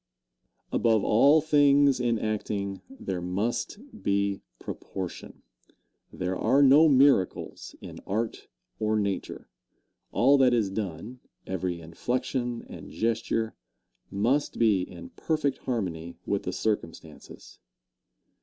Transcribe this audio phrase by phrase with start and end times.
[0.69, 0.77] Answer.
[0.77, 5.43] Above all things in acting, there must be proportion.
[6.11, 8.47] There are no miracles in art
[8.79, 9.47] or nature.
[10.11, 13.53] All that is done every inflection and gesture
[14.09, 17.59] must be in perfect harmony with the circumstances.